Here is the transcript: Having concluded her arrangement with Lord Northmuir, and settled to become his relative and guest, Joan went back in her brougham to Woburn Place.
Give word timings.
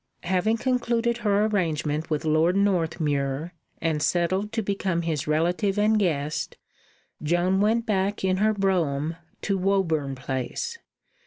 Having 0.23 0.57
concluded 0.57 1.17
her 1.17 1.45
arrangement 1.45 2.09
with 2.09 2.25
Lord 2.25 2.55
Northmuir, 2.55 3.53
and 3.79 4.01
settled 4.01 4.51
to 4.53 4.63
become 4.63 5.03
his 5.03 5.27
relative 5.27 5.77
and 5.77 5.99
guest, 5.99 6.57
Joan 7.21 7.61
went 7.61 7.85
back 7.85 8.23
in 8.23 8.37
her 8.37 8.51
brougham 8.55 9.15
to 9.43 9.59
Woburn 9.59 10.15
Place. 10.15 10.79